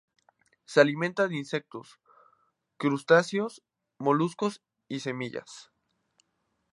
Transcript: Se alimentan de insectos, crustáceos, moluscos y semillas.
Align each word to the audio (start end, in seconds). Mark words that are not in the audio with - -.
Se 0.65 0.81
alimentan 0.81 1.29
de 1.29 1.37
insectos, 1.37 1.99
crustáceos, 2.77 3.61
moluscos 3.99 4.63
y 4.87 5.01
semillas. 5.01 5.69